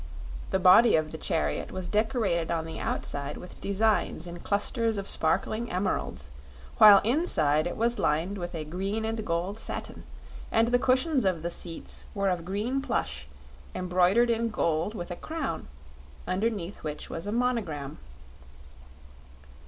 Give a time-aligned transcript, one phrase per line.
[0.49, 5.07] The body of the chariot was decorated on the outside with designs in clusters of
[5.07, 6.31] sparkling emeralds,
[6.79, 10.01] while inside it was lined with a green and gold satin,
[10.51, 13.27] and the cushions of the seats were of green plush
[13.75, 15.67] embroidered in gold with a crown,
[16.27, 17.99] underneath which was a monogram.